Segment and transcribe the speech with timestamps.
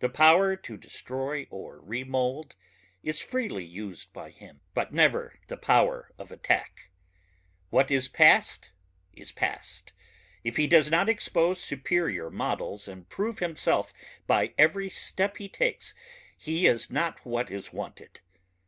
[0.00, 2.56] The power to destroy or remould
[3.04, 6.90] is freely used by him, but never the power of attack.
[7.70, 8.72] What is past
[9.12, 9.92] is past.
[10.42, 13.92] If he does not expose superior models and prove himself
[14.26, 15.94] by every step he takes
[16.36, 18.18] he is not what is wanted.